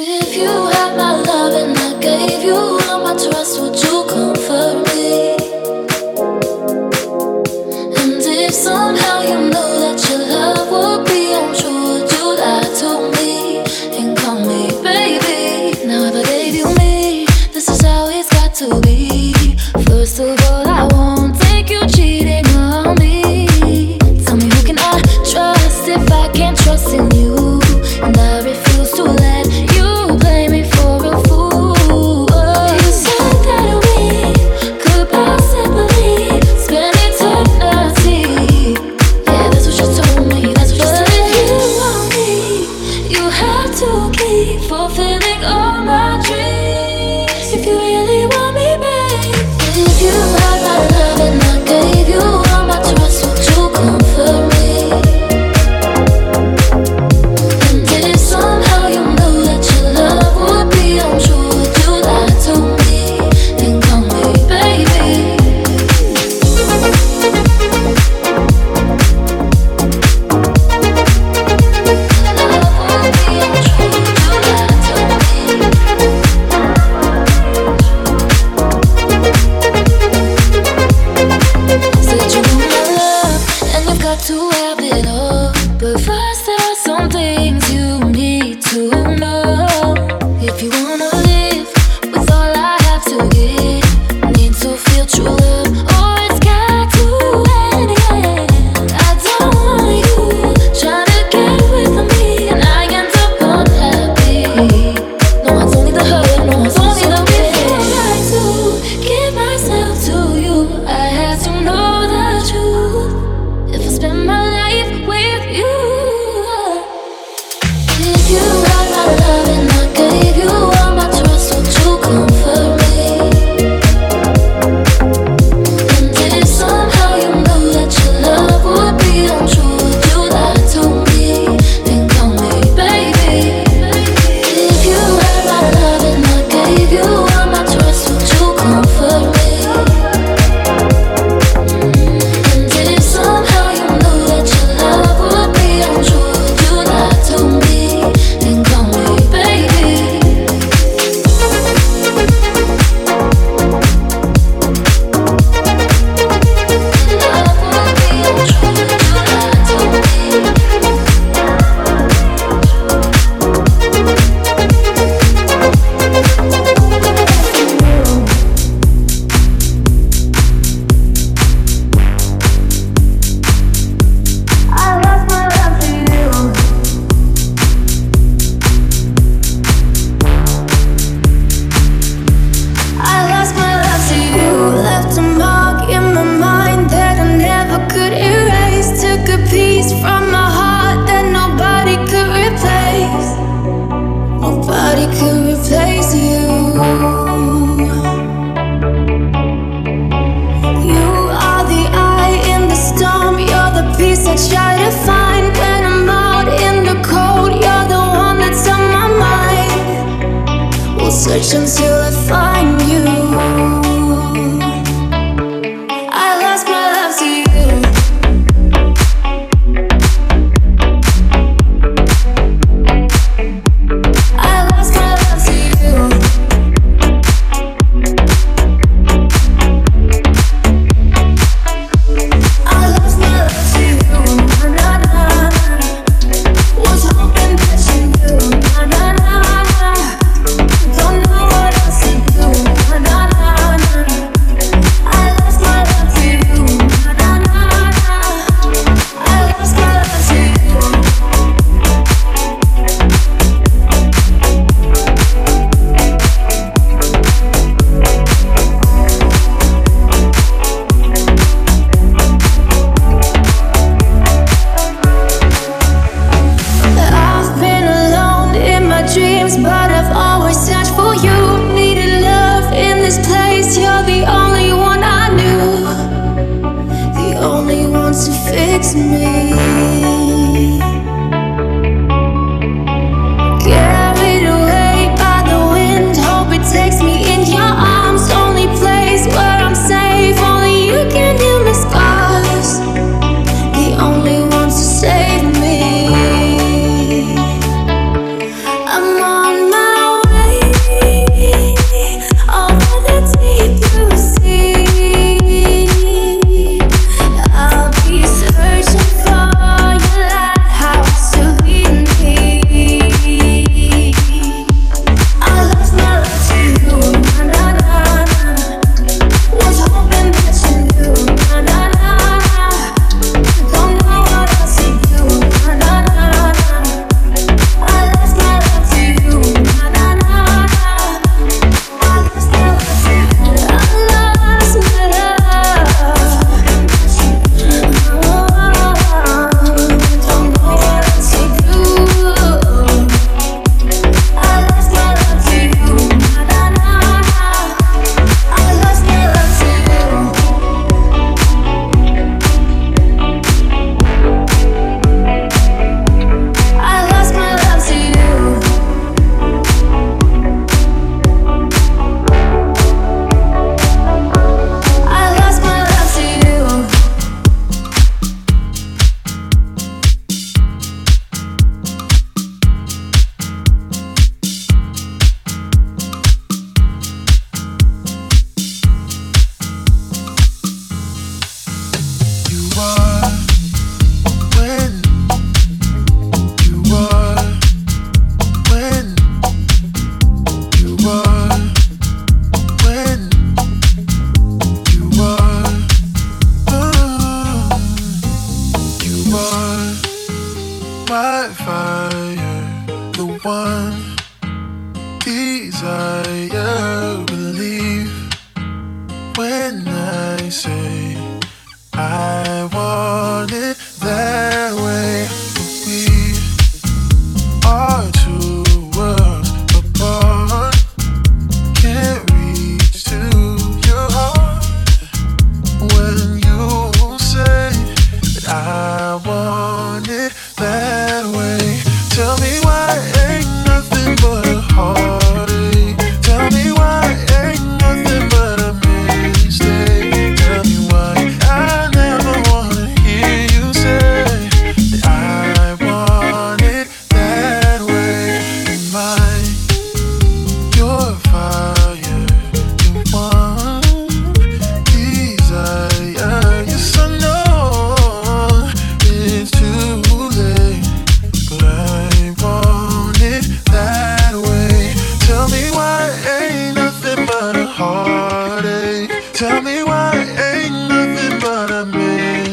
[0.00, 4.86] If you had my love and I gave you all my trust, would you comfort
[4.86, 4.87] me?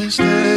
[0.08, 0.55] Stay.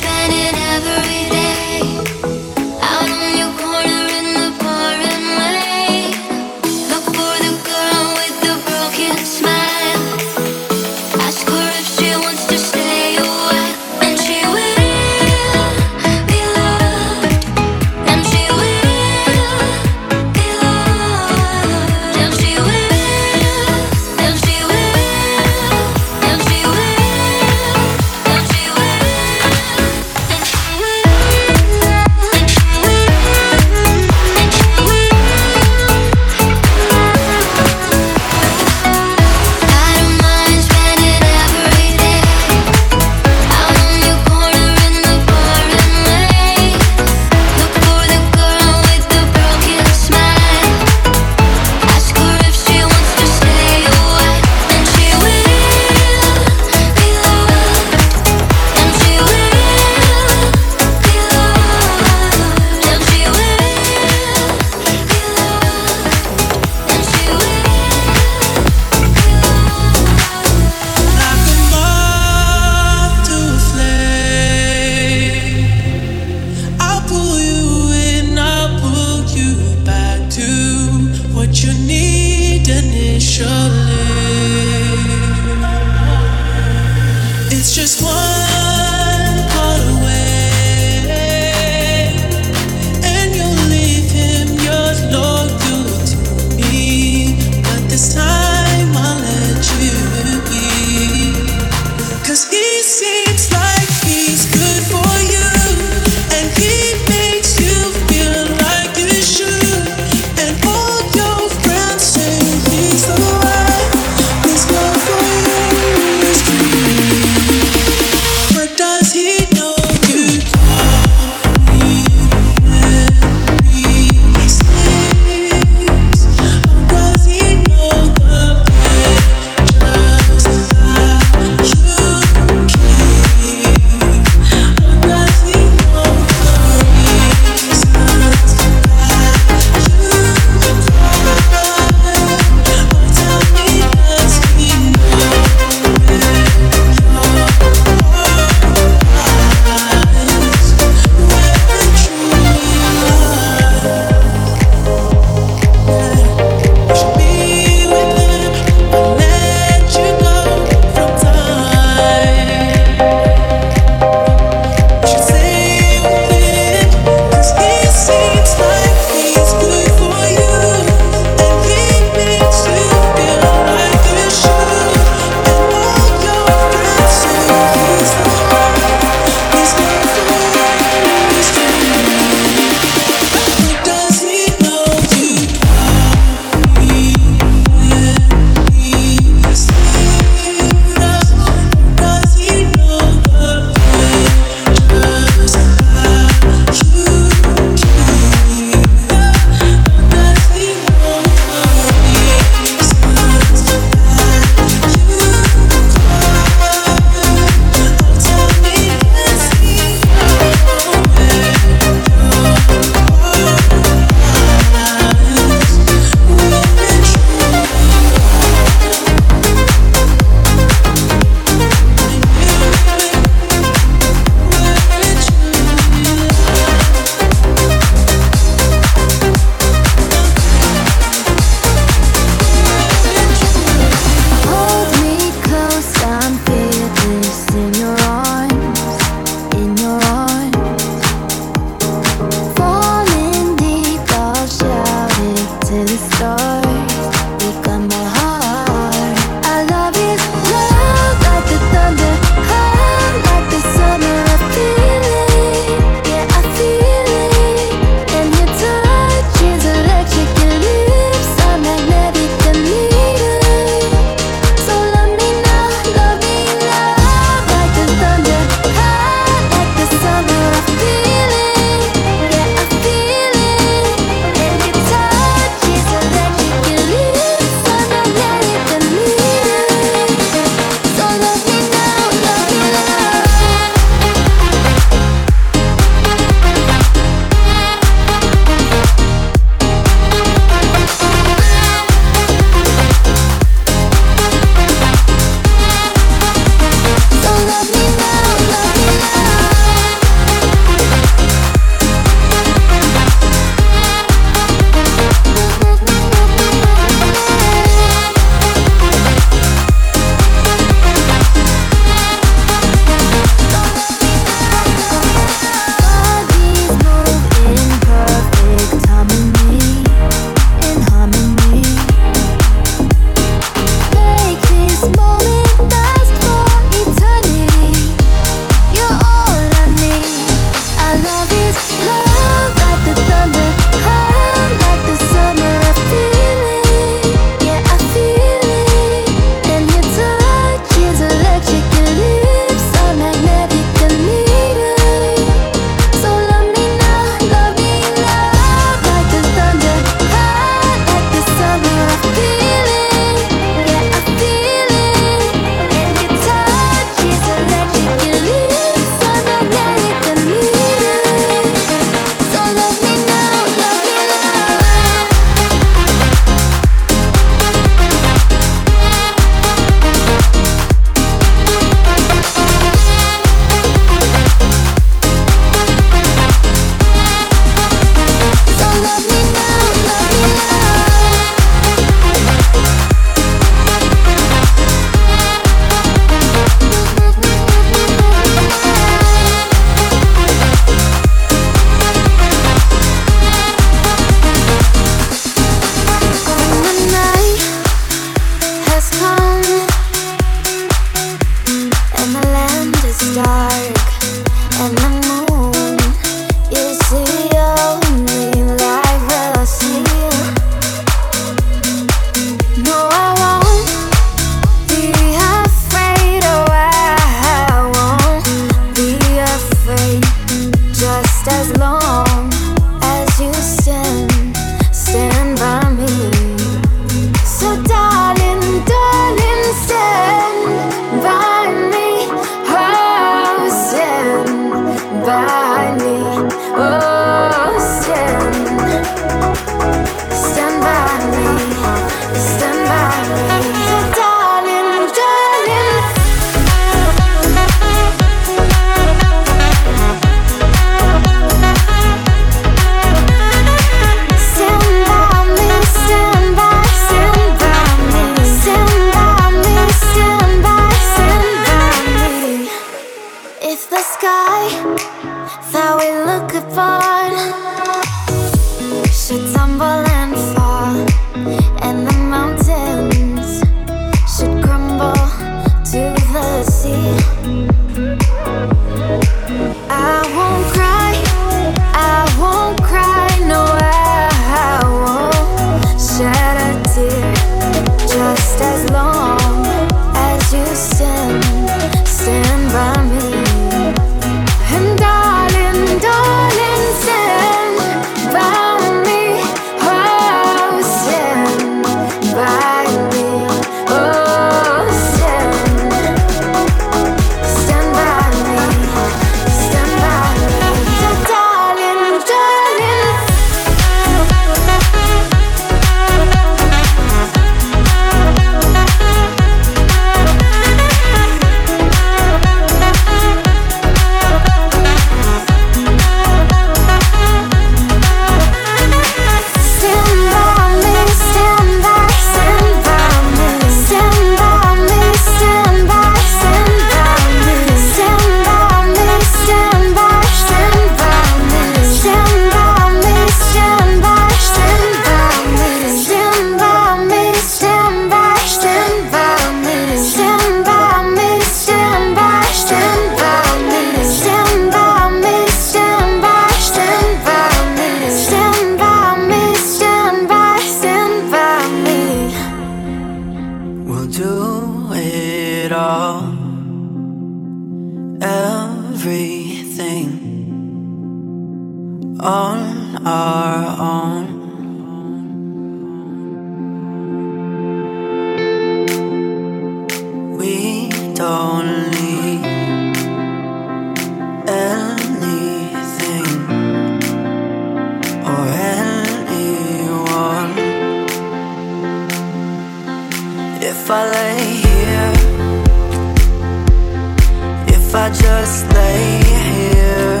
[597.82, 599.00] I just lay
[599.32, 600.00] here?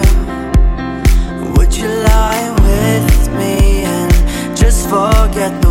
[1.56, 4.12] Would you lie with me and
[4.54, 5.69] just forget the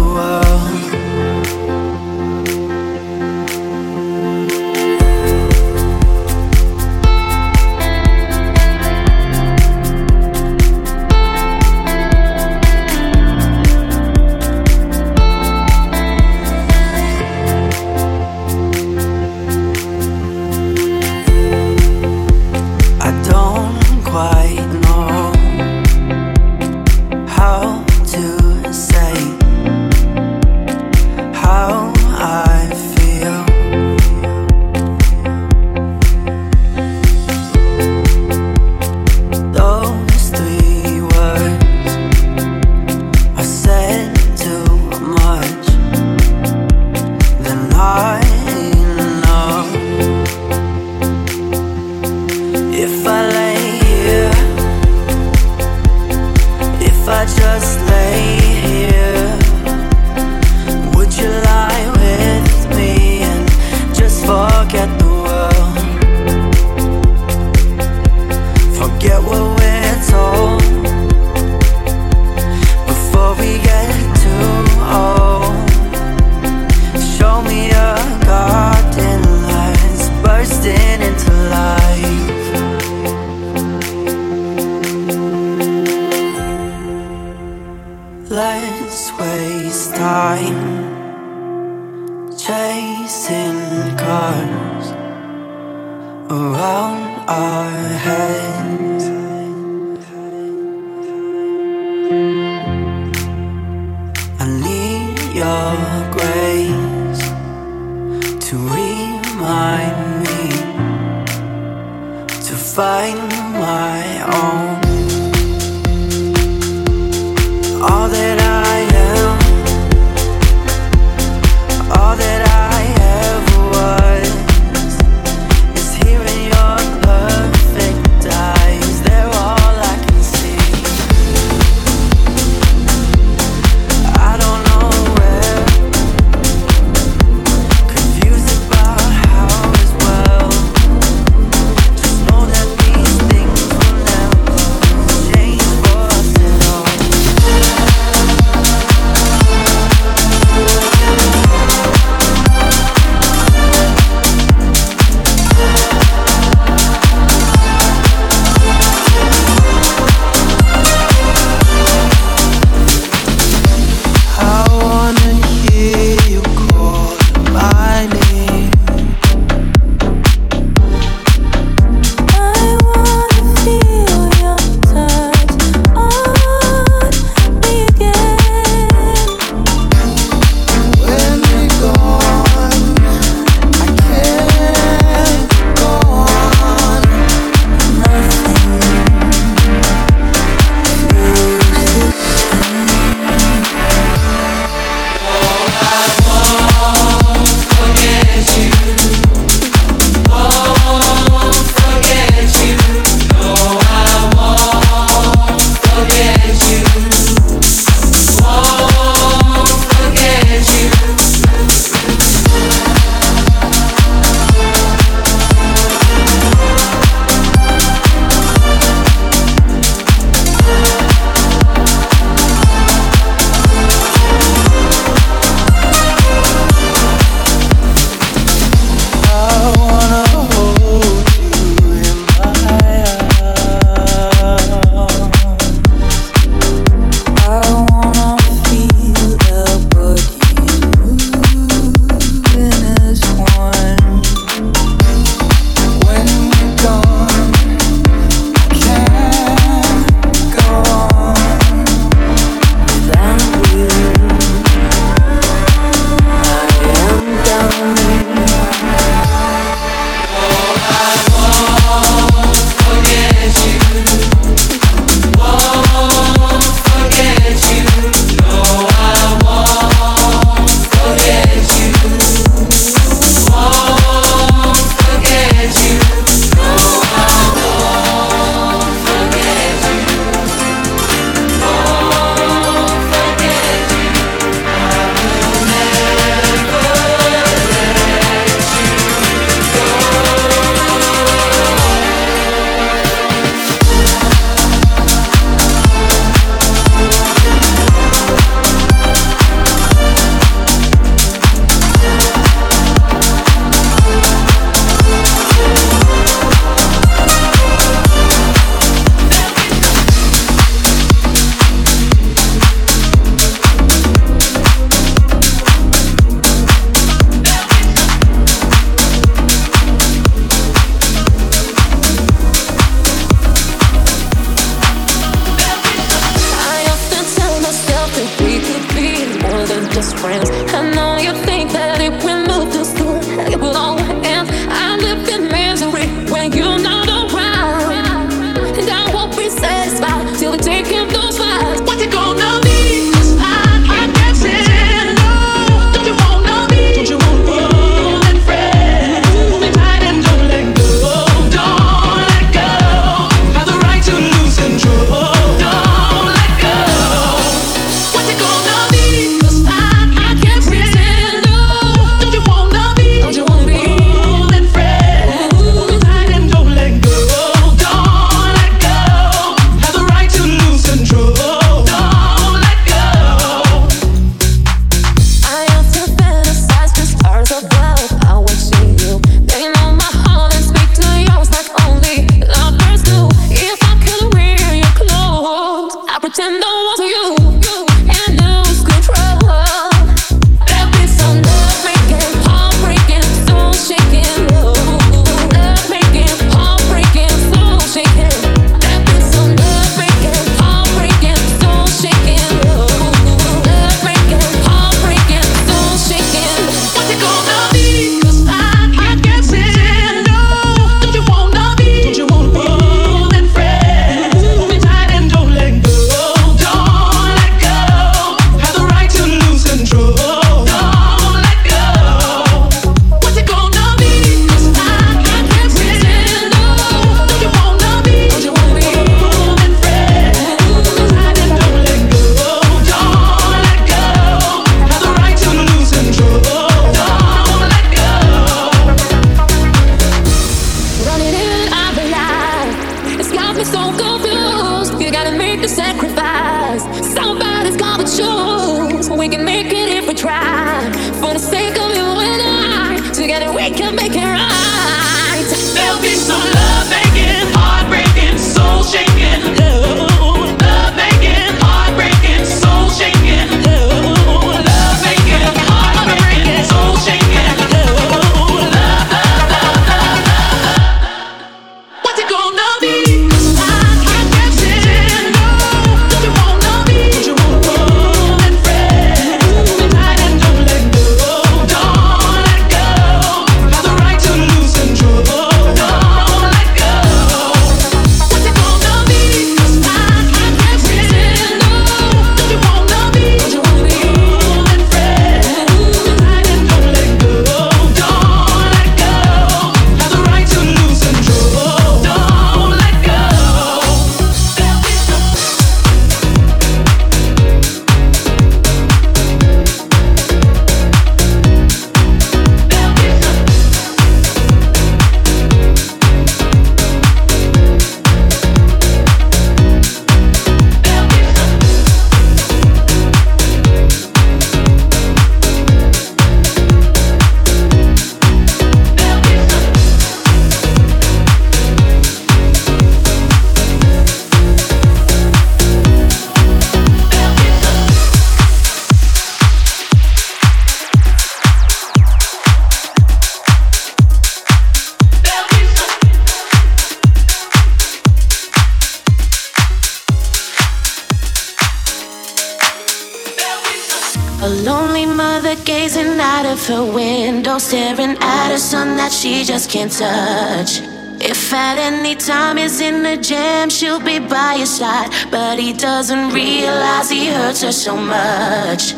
[559.69, 560.81] can't touch.
[561.21, 565.11] If at any time he's in the jam, she'll be by his side.
[565.29, 568.93] But he doesn't realize he hurts her so much.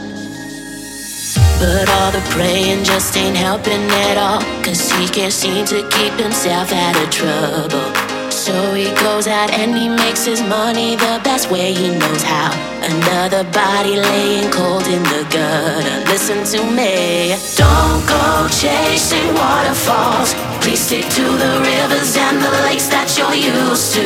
[1.59, 4.41] But all the praying just ain't helping at all.
[4.63, 8.11] Cause he can't seem to keep himself out of trouble.
[8.31, 12.55] So he goes out and he makes his money the best way he knows how.
[12.81, 16.09] Another body laying cold in the gutter.
[16.09, 17.35] Listen to me.
[17.57, 20.40] Don't go chasing waterfalls.
[20.61, 24.05] Please stick to the rivers and the lakes that you're used to.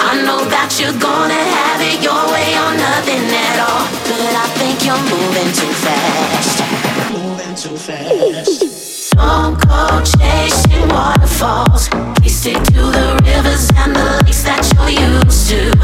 [0.00, 3.84] I know that you're gonna have it your way or nothing at all.
[4.08, 6.64] But I think you're moving too fast.
[7.12, 9.12] Moving too fast.
[9.12, 11.92] Don't go chasing waterfalls.
[12.16, 15.76] Please stick to the rivers and the lakes that you're used to.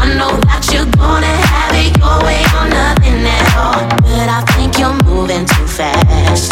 [0.00, 3.84] I know that you're gonna have it your way or nothing at all.
[4.08, 6.48] But I think you're moving too fast.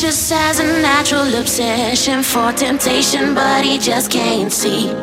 [0.00, 4.94] Just has a natural obsession for temptation, but he just can't see.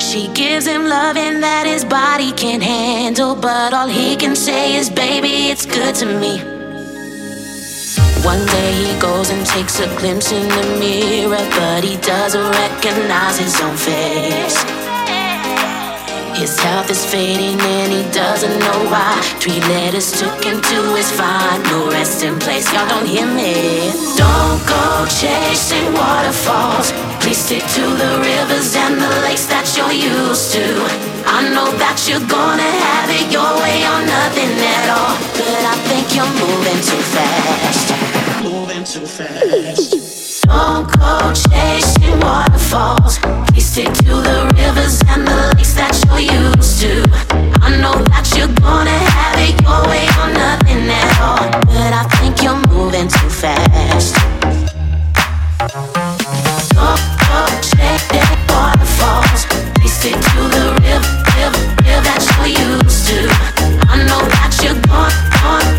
[0.00, 4.88] She gives him loving that his body can't handle, but all he can say is,
[4.88, 6.38] Baby, it's good to me.
[8.24, 13.38] One day he goes and takes a glimpse in the mirror, but he doesn't recognize
[13.38, 14.75] his own face.
[16.36, 19.16] His health is fading and he doesn't know why.
[19.40, 22.70] Three letters took him to his final resting place.
[22.74, 23.90] Y'all don't hear me.
[24.20, 26.92] Don't go chasing waterfalls.
[27.24, 30.66] Please stick to the rivers and the lakes that you're used to.
[31.24, 35.16] I know that you're gonna have it your way or nothing at all.
[35.40, 38.44] But I think you're moving too fast.
[38.44, 40.35] Moving too fast.
[40.46, 43.18] Don't go chasing waterfalls.
[43.48, 47.02] Please stick to the rivers and the lakes that you're used to.
[47.62, 51.46] I know that you're gonna have it your way or nothing at all.
[51.66, 54.14] But I think you're moving too fast.
[57.76, 59.42] Chasing waterfalls.
[59.86, 63.18] Stick to the river, river, river that you're used to.
[63.88, 65.75] I know that you're gonna, gonna,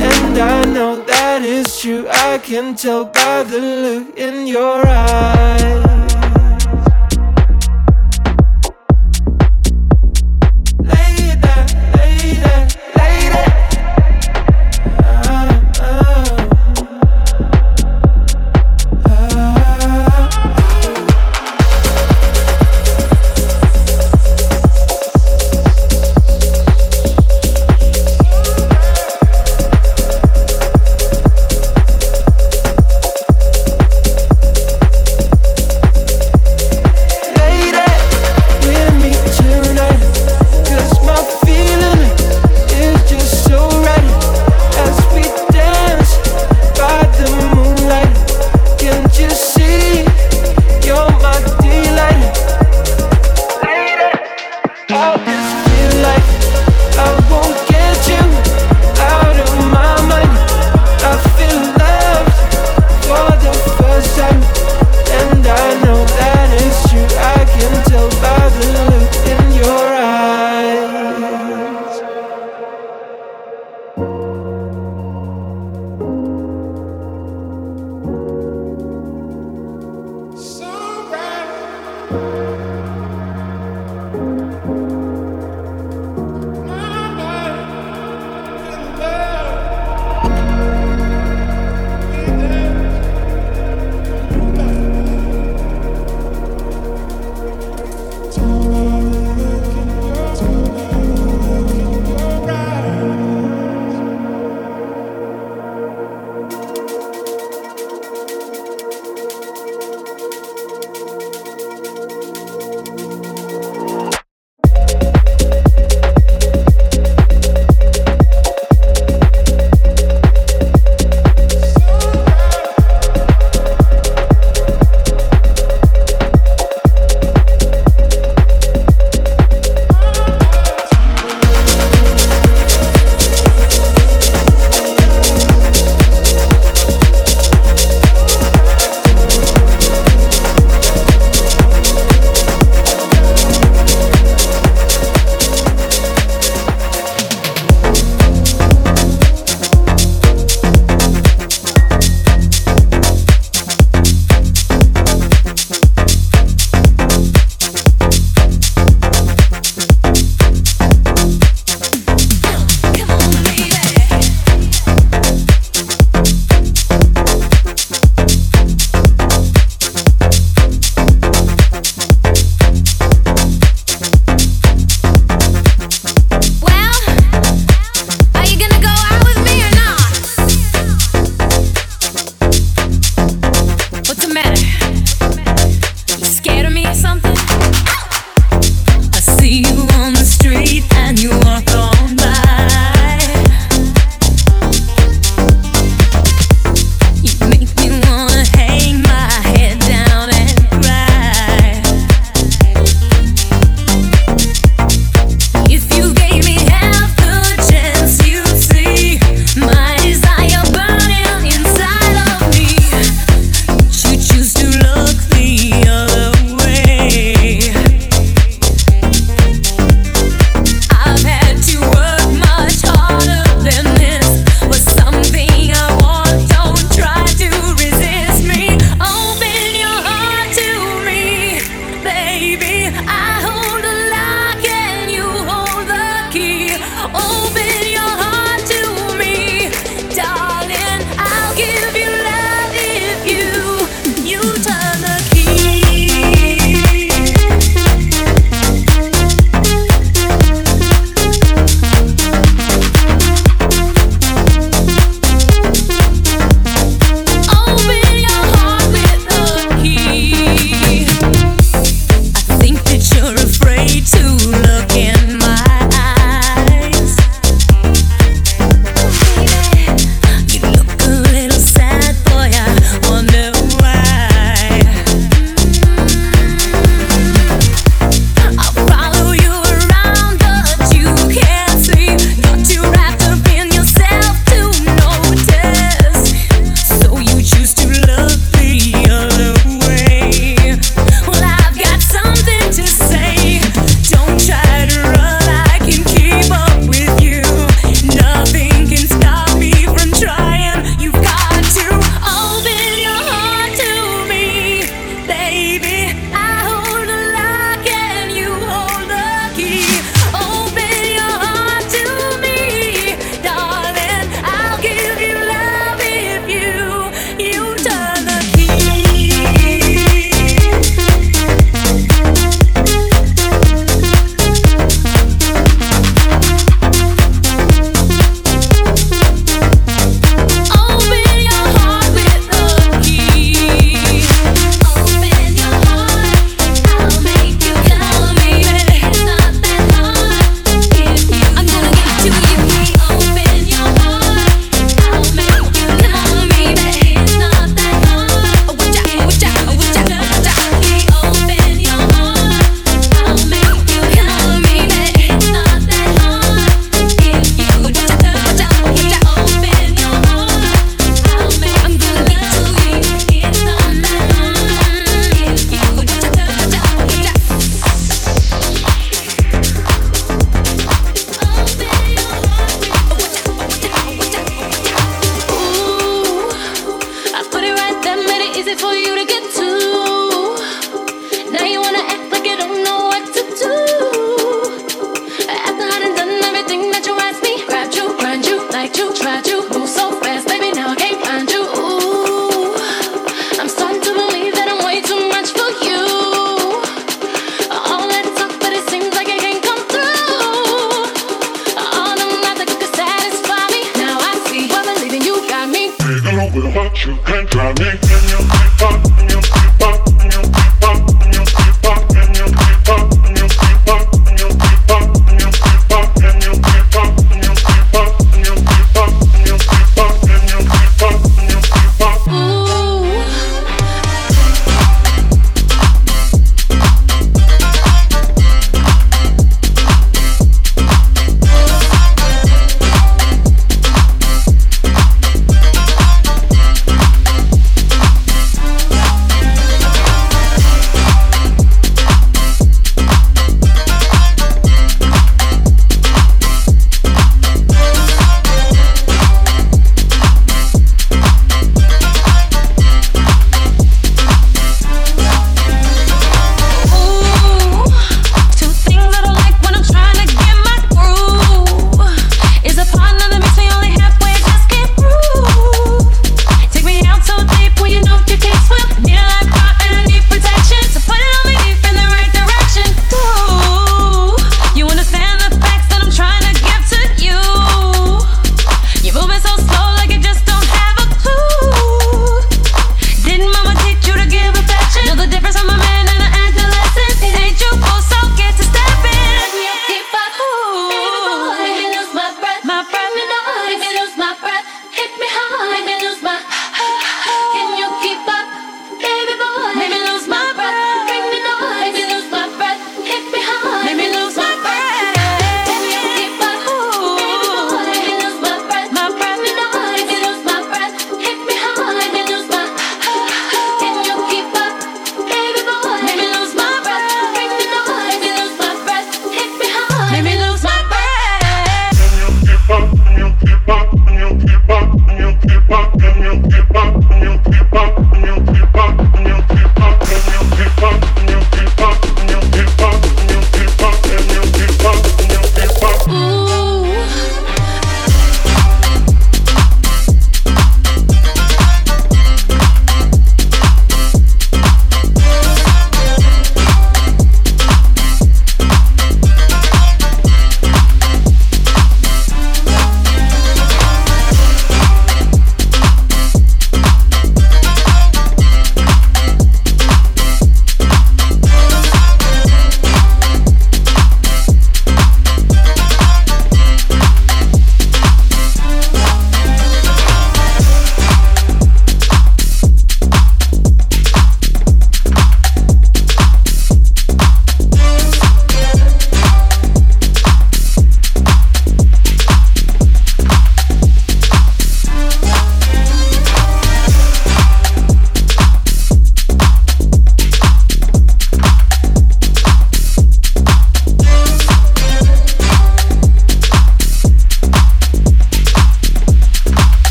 [0.00, 2.06] And I know that is true.
[2.08, 5.93] I can tell by the look in your eyes.